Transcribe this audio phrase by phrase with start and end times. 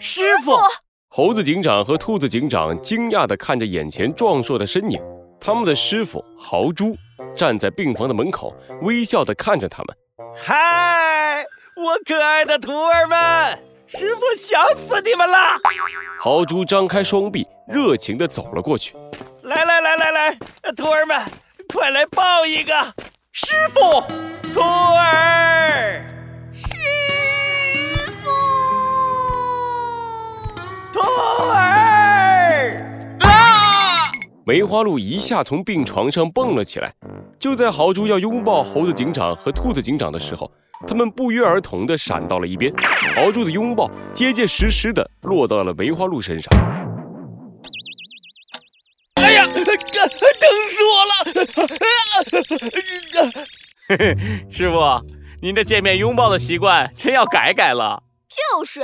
[0.00, 0.56] 师傅！
[1.08, 4.98] 猴子警长和兔子警长惊讶地看着眼前壮硕的身影，
[5.38, 6.96] 他们的师傅豪猪
[7.36, 9.94] 站在病房的门口，微笑地看着他们。
[10.34, 11.44] 嗨，
[11.76, 15.36] 我可爱的徒儿们，师傅想死你们了！
[16.18, 18.96] 豪猪张开双臂，热情地走了过去。
[19.42, 20.38] 来来来来来，
[20.74, 21.20] 徒儿们，
[21.68, 22.72] 快来抱一个！
[23.32, 23.80] 师傅，
[24.54, 25.49] 徒儿，
[34.50, 36.92] 梅花鹿一下从病床上蹦了起来。
[37.38, 40.50] 就在豪猪要拥抱猴子警长和兔子警长的时候，
[40.88, 42.74] 他们不约而同地闪到了一边。
[43.14, 46.50] 豪猪的拥抱结结实实地落到了梅花鹿身上。
[49.22, 51.14] 哎呀，疼死我了！
[54.50, 54.80] 师傅，
[55.40, 58.02] 您这见面拥抱的习惯真要改改了。
[58.28, 58.80] 就是，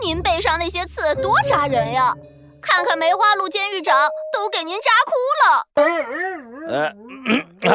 [0.00, 2.14] 您背上那些刺多扎人呀！
[2.60, 5.66] 看看梅花鹿监狱长都给您扎哭了。
[6.68, 6.94] 呃，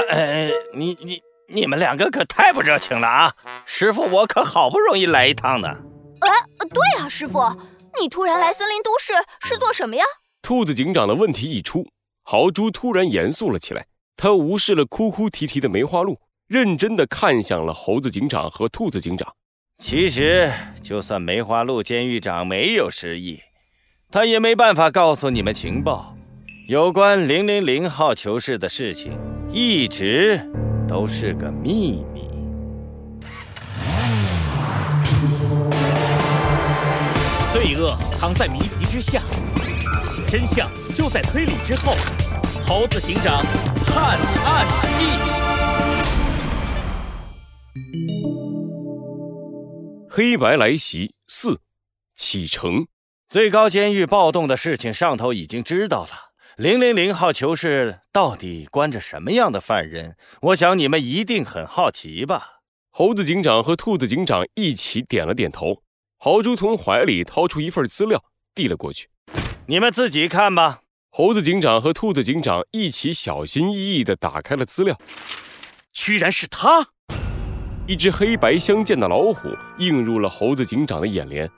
[0.09, 3.35] 呃，你你你们两个可太不热情了啊！
[3.65, 5.67] 师傅，我可好不容易来一趟呢。
[6.21, 6.29] 哎，
[6.69, 7.39] 对啊，师傅，
[7.99, 10.05] 你突然来森林都市是做什么呀？
[10.41, 11.87] 兔子警长的问题一出，
[12.23, 19.35] 豪猪突然严肃了起来，他无视了哭哭啼啼的梅花鹿，认真的看向了猴子警长和兔子警长。
[19.77, 23.41] 其实，就算梅花鹿监狱长没有失忆。
[24.15, 26.15] 他也没办法告诉你们情报，
[26.69, 29.11] 有关零零零号囚室的事情
[29.51, 30.39] 一直
[30.87, 32.29] 都是个秘密。
[37.51, 39.21] 罪恶藏在谜题之下，
[40.29, 41.91] 真相就在推理之后。
[42.65, 43.43] 猴子警长
[43.85, 44.65] 探案
[44.97, 45.05] 记，
[50.09, 51.59] 黑白来袭四
[52.15, 52.87] 启程。
[53.27, 56.09] 最高监狱暴动的事情，上头已经知道了。
[56.57, 60.15] 零零零号囚室到底关着什么样的犯人？
[60.41, 62.59] 我想你们一定很好奇吧。
[62.91, 65.81] 猴子警长和兔子警长一起点了点头。
[66.17, 69.09] 豪猪从怀里掏出一份资料，递了过去
[69.67, 70.81] ：“你们自己看吧。”
[71.11, 74.97] 猴子警长和兔子警长一起小心翼翼地打开了资料，
[75.91, 76.87] 居然是他！
[77.87, 79.49] 一只黑白相间的老虎
[79.79, 81.49] 映入了猴子警长的眼帘。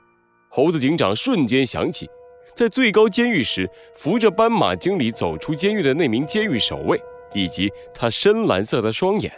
[0.50, 2.10] 猴子警长瞬间想起，
[2.56, 7.00] 在最高监狱时扶着斑马经理走出监狱的那名监狱守卫，
[7.34, 9.32] 以及他深蓝色的双眼。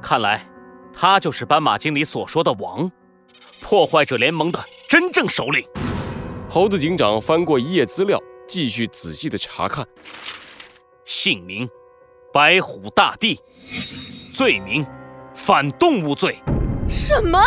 [0.00, 0.46] 看来，
[0.92, 2.90] 他就是斑马经理所说的王，
[3.60, 4.58] 破坏者联盟的
[4.88, 5.64] 真正首领。
[6.48, 8.18] 猴子警长翻过一页资料，
[8.48, 9.86] 继续仔细的查看。
[11.04, 11.68] 姓名：
[12.32, 13.38] 白虎大帝。
[14.32, 14.86] 罪名：
[15.34, 16.38] 反动物罪。
[16.88, 17.38] 什么？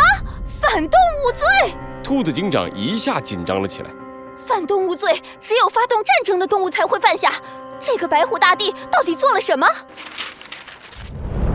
[0.61, 1.73] 反动物罪？
[2.03, 3.89] 兔子警长一下紧张了起来。
[4.45, 7.31] 犯动物罪只有发动战争的动物才会犯下，
[7.79, 9.65] 这个白虎大帝到底做了什么？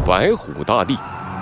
[0.06, 0.97] 白虎大帝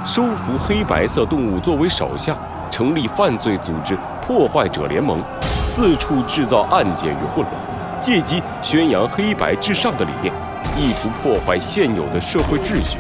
[0.05, 2.37] 收服黑白色动物作为手下，
[2.69, 10.35] 成立犯罪组织破坏者联盟，四处制造案件与混乱，借机宣扬黑白至上的理念，
[10.77, 12.99] 意图破坏现有的社会秩序，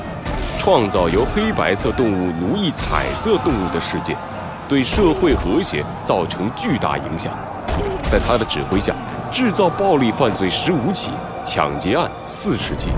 [0.56, 4.16] 创造由黑白色动物奴役彩色动物的世界。
[4.68, 7.32] 对社会和谐造成巨大影响，
[8.08, 8.94] 在他的指挥下，
[9.32, 11.12] 制造暴力犯罪十五起，
[11.44, 12.88] 抢劫案四十起。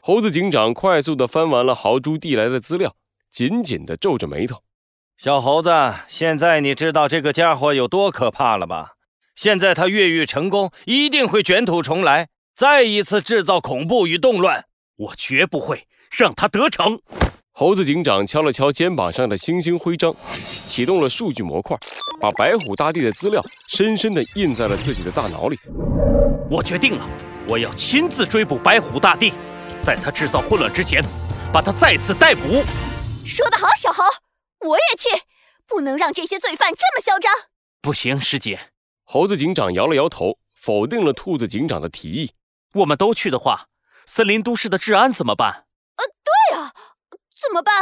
[0.00, 2.94] 猴子警长快速地翻完了豪猪递来的资料，
[3.30, 4.62] 紧紧地皱着眉头。
[5.16, 5.70] 小猴子，
[6.08, 8.94] 现在你知道这个家伙有多可怕了吧？
[9.36, 14.64] 现在他越狱成功，一定会卷土重来，再一次制造恐怖与动乱。
[14.96, 17.00] 我绝不会让他得逞。
[17.56, 20.12] 猴子警长敲了敲肩膀上的星星徽章，
[20.66, 21.78] 启动了数据模块，
[22.20, 25.56] 把白虎大帝的资料深深地印在了自己的大脑里。
[26.50, 27.08] 我决定了，
[27.48, 29.32] 我要亲自追捕白虎大帝，
[29.80, 31.00] 在他制造混乱之前，
[31.52, 32.42] 把他再次逮捕。
[33.24, 34.02] 说得好，小猴，
[34.68, 35.22] 我也去，
[35.68, 37.32] 不能让这些罪犯这么嚣张。
[37.80, 38.58] 不行，师姐。
[39.04, 42.32] 猴子警长摇了摇头，否定了兔子警长的提议。
[42.72, 43.68] 我们都去的话，
[44.06, 45.66] 森林都市的治安怎么办？
[45.94, 46.04] 呃，
[46.50, 46.72] 对啊。
[47.46, 47.74] 怎么办？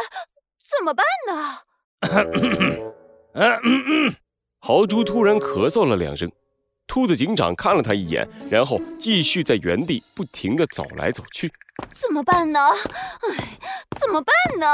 [0.71, 1.59] 怎么办呢？
[4.61, 6.31] 豪猪突然咳嗽了两声，
[6.87, 11.53] 兔子警长看了他一眼，然后继续在原地不停地走来走去。
[11.95, 12.61] 怎么办呢？
[12.71, 13.59] 哎，
[13.99, 14.67] 怎么办呢？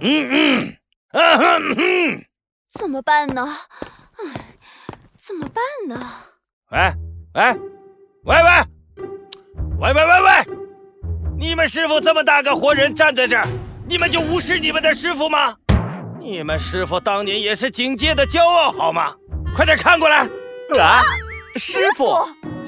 [0.00, 0.76] 嗯
[1.12, 2.24] 嗯，
[2.72, 3.46] 怎么办呢？
[4.18, 4.24] 哎，
[5.18, 5.98] 怎么办呢？
[6.70, 6.78] 喂
[7.34, 7.42] 喂
[8.24, 8.64] 喂喂
[9.78, 10.28] 喂喂喂喂！
[11.38, 13.46] 你们师傅这么大个活人站在这儿。
[13.90, 15.52] 你们就无视你们的师傅吗？
[16.20, 19.12] 你们师傅当年也是警界的骄傲，好吗？
[19.52, 20.18] 快点看过来！
[20.78, 21.02] 啊，
[21.56, 22.14] 师傅！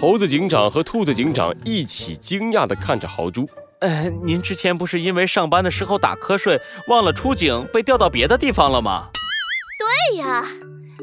[0.01, 3.49] 猴子警长和兔子警长一起惊讶地看着豪猪。
[3.83, 9.11] 呃，您之前不是因为上班的时候打瞌睡忘了出警，被调到别的地方了吗？
[9.79, 10.45] 对呀，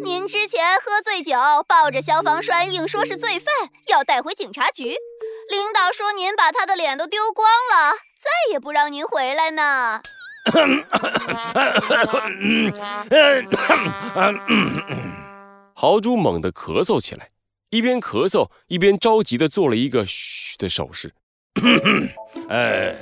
[0.04, 1.32] 您之前喝醉酒
[1.66, 3.54] 抱着消防栓，硬说是罪犯，
[3.88, 4.98] 要带回警察局。
[5.50, 10.02] 领导说您把他的脸都丢光了，再也不让您回来呢。
[15.74, 17.30] 豪猪猛地咳嗽起来，
[17.70, 21.14] 一边咳嗽一边着急地做了一个“嘘”的手势。
[22.50, 22.94] 呃，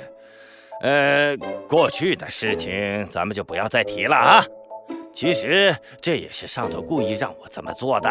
[0.82, 1.36] 呃，
[1.68, 4.44] 过去的事情咱们就不要再提了啊。
[5.12, 8.08] 其实这也是上头故意让我这么做的。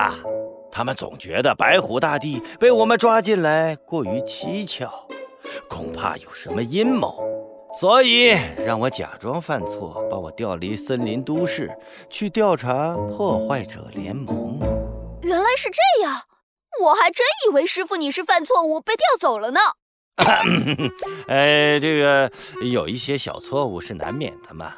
[0.71, 5.07] 他们总觉得白虎大帝被我们抓进来过于蹊跷，
[5.69, 7.23] 恐怕有什么阴谋，
[7.79, 8.29] 所以
[8.65, 11.71] 让我假装犯错，把我调离森林都市，
[12.09, 14.57] 去调查破坏者联盟。
[15.21, 16.23] 原来是这样，
[16.83, 19.59] 我还真以为师傅你是犯错误被调走了呢。
[21.27, 22.31] 呃， 这个
[22.63, 24.73] 有一些小错误是难免的嘛。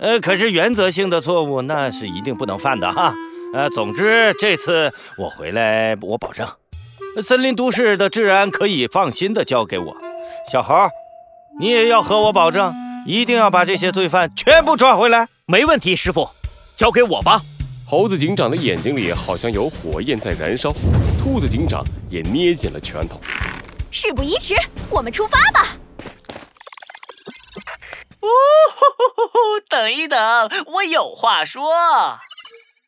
[0.00, 3.14] 呃，可是原则性的错误那是一定不能犯的哈。
[3.52, 6.48] 呃，总之这次我回来，我保证，
[7.22, 9.96] 森林都市的治安可以放心的交给我。
[10.50, 10.88] 小猴，
[11.60, 12.72] 你也要和我保证，
[13.04, 15.26] 一定要把这些罪犯全部抓回来。
[15.44, 16.30] 没问题，师傅，
[16.76, 17.40] 交给我吧。
[17.84, 20.70] 猴子警长的眼睛里好像有火焰在燃烧，
[21.20, 23.20] 兔子警长也捏紧了拳头。
[23.90, 24.54] 事不宜迟，
[24.88, 25.66] 我们出发吧！
[28.20, 28.28] 哦，
[29.68, 30.18] 等一等，
[30.66, 32.20] 我有话说。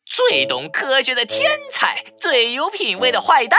[0.07, 3.59] 最懂科学的天才，最有品味的坏蛋，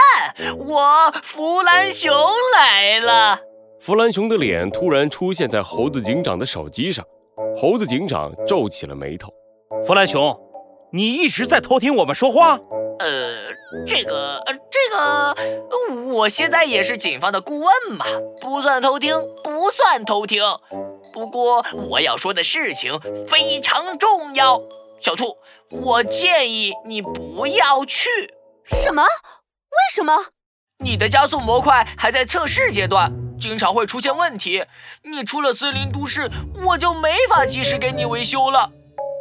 [0.57, 2.13] 我弗兰熊
[2.55, 3.39] 来了。
[3.81, 7.03] 弗兰熊的脸突然出现在猴子警长的手机上，
[7.55, 9.33] 猴子警长皱起了眉头。
[9.83, 10.39] 弗兰熊，
[10.91, 12.59] 你一直在偷听我们说话？
[12.99, 13.51] 呃。
[13.87, 18.05] 这个，呃，这个，我现在也是警方的顾问嘛，
[18.41, 20.43] 不算偷听，不算偷听。
[21.13, 22.99] 不过我要说的事情
[23.29, 24.61] 非常重要，
[24.99, 25.37] 小兔，
[25.69, 28.09] 我建议你不要去。
[28.65, 29.03] 什么？
[29.03, 30.13] 为什么？
[30.83, 33.09] 你的加速模块还在测试阶段，
[33.41, 34.63] 经常会出现问题。
[35.03, 36.29] 你出了森林都市，
[36.63, 38.69] 我就没法及时给你维修了。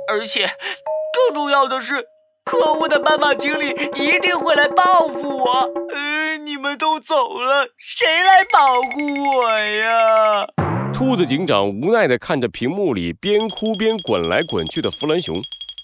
[0.09, 2.07] 而且，更重要的是。
[2.43, 5.71] 可恶的斑马经理一定会来报复我！
[5.93, 10.49] 呃，你们都走了，谁来保护我呀？
[10.93, 15.37] 兔子警长无奈地看着屏幕里边哭边滚来滚去的弗兰熊。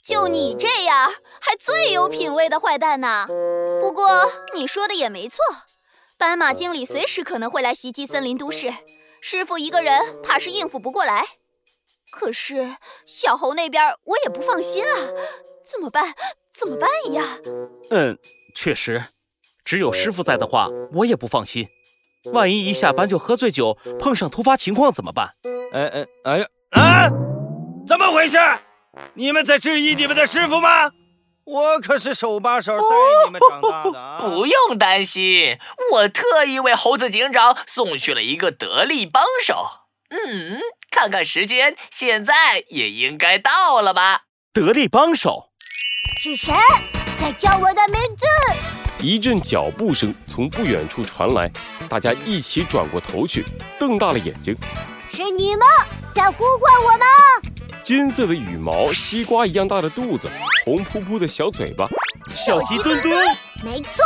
[0.03, 3.27] 就你这样，还最有品位的坏蛋呢？
[3.81, 4.09] 不过
[4.55, 5.39] 你说的也没错，
[6.19, 8.73] 斑马经理随时可能会来袭击森林都市，
[9.21, 11.27] 师傅一个人怕是应付不过来。
[12.11, 12.77] 可是
[13.07, 14.97] 小猴那边我也不放心啊，
[15.71, 16.15] 怎么办？
[16.55, 17.23] 怎么办呀？
[17.91, 18.19] 嗯，
[18.55, 19.05] 确实，
[19.63, 21.67] 只有师傅在的话，我也不放心。
[22.33, 25.35] 万一一下班就喝醉酒，碰上突发情况怎么办？
[25.73, 27.11] 哎哎哎呀啊！
[27.87, 28.39] 怎么回事？
[29.13, 30.91] 你们在质疑你们的师傅吗？
[31.45, 34.01] 我可是手把手带你们长大的。
[34.67, 35.59] 不用担心，
[35.93, 39.69] 我特意为猴子警长送去了一个得力帮手。
[40.11, 40.61] 嗯，
[40.91, 44.23] 看看时间，现在也应该到了吧？
[44.53, 45.51] 得力帮手。
[46.21, 46.53] 是谁
[47.21, 48.27] 在叫我的名字？
[49.01, 51.49] 一阵脚步声从不远处传来，
[51.89, 53.45] 大家一起转过头去，
[53.79, 54.57] 瞪大了眼睛。
[55.13, 55.65] 是你吗
[56.13, 57.07] 在呼唤我吗？
[57.85, 60.29] 金色的羽毛，西瓜一样大的肚子，
[60.65, 61.87] 红扑扑的小嘴巴，
[62.35, 63.25] 小鸡墩墩。
[63.65, 64.05] 没错，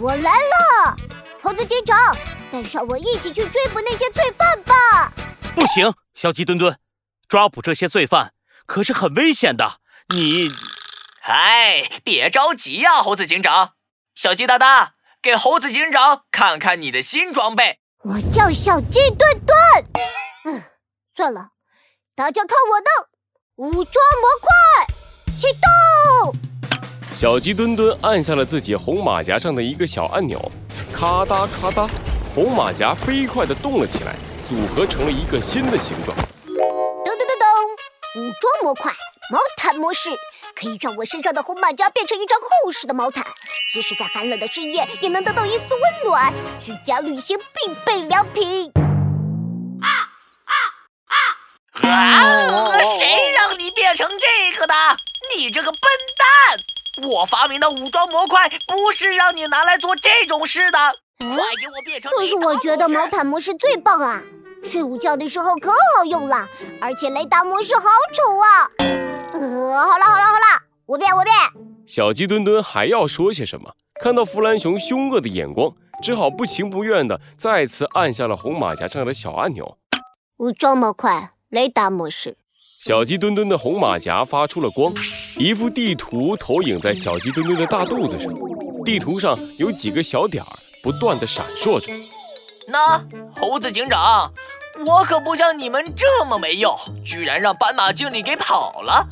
[0.00, 0.96] 我来了。
[1.42, 2.16] 猴子警长，
[2.52, 5.12] 带上我一起去追捕那些罪犯吧。
[5.54, 6.78] 不行，小鸡墩墩，
[7.28, 8.32] 抓捕这些罪犯
[8.66, 9.80] 可是很危险的。
[10.14, 10.50] 你。
[11.22, 13.72] 哎，别着急呀，猴子警长。
[14.14, 17.80] 小鸡大大，给猴子警长看看你的新装备。
[18.04, 19.58] 我叫小鸡墩墩。
[20.44, 20.62] 嗯，
[21.16, 21.50] 算了，
[22.14, 22.86] 大家看我的
[23.56, 24.86] 武装模块
[25.36, 26.57] 启动。
[27.18, 30.40] 小鸡墩墩按下了自己红马甲上的一个小按钮，
[30.94, 31.84] 咔哒咔哒，
[32.32, 34.14] 红马甲飞快地动了起来，
[34.48, 36.16] 组合成了一个新的形状。
[36.46, 38.92] 噔噔噔噔，武装模块。
[39.32, 40.10] 毛毯模式
[40.54, 43.26] 可以让我身上的红马甲变成一张厚实的毛毯，
[43.74, 46.32] 即使在寒冷的深夜也能得到一丝温暖。
[46.60, 48.70] 居家旅行必备良品。
[49.82, 49.90] 啊
[50.44, 50.54] 啊
[51.82, 52.80] 啊啊！
[52.80, 54.74] 谁让你变成这个的？
[55.36, 55.80] 你这个笨
[56.16, 56.60] 蛋！
[57.06, 60.78] 我发明的武装模块不是让你拿来做这种事的。
[61.18, 61.28] 快
[61.60, 62.10] 给我变成！
[62.12, 64.22] 可是我觉得毛毯模式最棒啊！
[64.62, 66.48] 睡午觉的时候可好用了，
[66.80, 68.70] 而且雷达模式好丑啊！
[69.32, 71.34] 呃，好了好了好了，我变我变，
[71.86, 79.76] 小鸡墩墩还要说些什么，看到弗兰熊凶恶的眼光，只好不情不愿的再次按下了红马甲上的小按钮。
[80.38, 82.36] 武装模块，雷达模式。
[82.88, 84.90] 小鸡墩墩的红马甲发出了光，
[85.36, 88.32] 一幅地图投影在小鸡墩墩的大肚子上，
[88.82, 90.48] 地图上有几个小点儿
[90.82, 91.92] 不断的闪烁着。
[92.66, 92.98] 那
[93.38, 94.32] 猴子警长，
[94.86, 99.06] 我可不像你们这么没用，居然让斑马经理给跑了。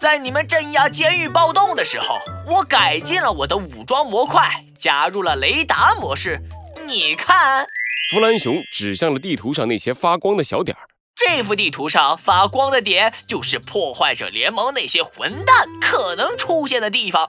[0.00, 2.18] 在你们镇压监狱暴动的时候，
[2.48, 6.40] 我改进了我的武装模块，加入了雷达模式。
[6.86, 7.66] 你看，
[8.10, 10.87] 弗兰熊指向了地图上那些发光的小点儿。
[11.26, 17.28] 这幅地图上发光的点，就是破坏者联盟那些混蛋可能出现的地方。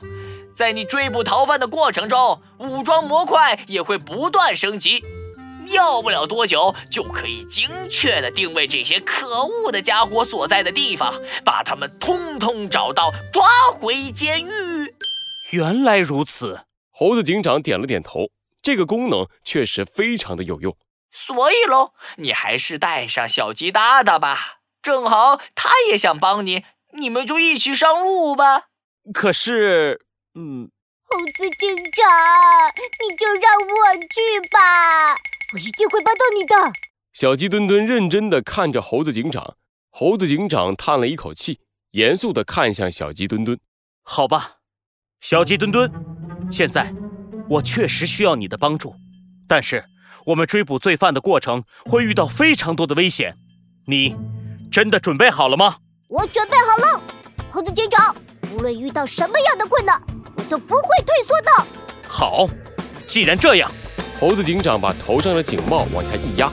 [0.56, 5.00] 在你追捕逃犯的过程中，武装模块也会不断升级。
[5.72, 14.50] 要不了多久，就可以精确地定位这些可恶的家伙所在的地方，把他们通通找到，抓回监狱。
[15.52, 18.30] 原来如此，猴子警长点了点头。
[18.62, 20.76] 这个功能确实非常的有用。
[21.12, 26.64] 所以喽，你还是带上小鸡大大吧，正好他也想帮你，
[26.94, 28.68] 你们就一起上路吧。
[29.14, 30.70] 可是，嗯，
[31.04, 32.06] 猴子警长，
[33.10, 35.16] 你就让我去吧。
[35.54, 36.56] 我一定会帮到你的。
[37.14, 39.56] 小鸡墩墩认真的看着猴子警长，
[39.90, 41.60] 猴子警长叹了一口气，
[41.92, 43.60] 严肃的看向小鸡墩墩。
[44.04, 44.58] 好吧，
[45.20, 45.92] 小鸡墩墩，
[46.52, 46.94] 现在
[47.50, 48.96] 我确实需要你的帮助，
[49.48, 49.84] 但是
[50.26, 53.36] 我们追捕罪犯的过程会遇到非常多的危险，
[53.86, 54.16] 你
[54.72, 55.78] 真的准备好了吗？
[56.08, 57.02] 我准备好了，
[57.52, 58.16] 猴子警长，
[58.54, 60.02] 无论遇到什么样的困难，
[60.36, 61.66] 我都不会退缩的。
[62.08, 62.48] 好，
[63.08, 63.72] 既然这样。
[64.20, 66.52] 猴子警长把头上的警帽往下一压，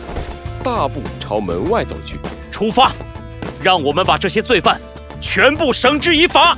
[0.63, 2.17] 大步朝门外走去。
[2.49, 2.93] 出发，
[3.61, 4.81] 让我们把这些罪犯
[5.21, 6.57] 全部绳之以法。